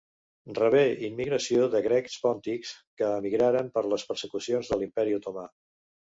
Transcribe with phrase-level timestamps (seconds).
[0.59, 0.79] Rebé
[1.09, 5.47] immigració de grecs pòntics que emigraren per les persecucions de l'Imperi Otomà.